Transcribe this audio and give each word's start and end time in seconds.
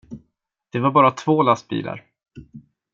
Det 0.69 0.79
var 0.79 0.91
bara 0.91 1.11
två 1.11 1.43
lastbilar. 1.43 2.05